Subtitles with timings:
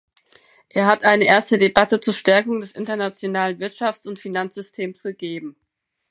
[0.69, 5.55] Es hat eine erste Debatte zur Stärkung des internationalen Wirtschafts- und Finanzsystems gegeben.